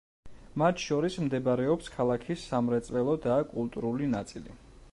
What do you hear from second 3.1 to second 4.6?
და კულტურული ნაწილი.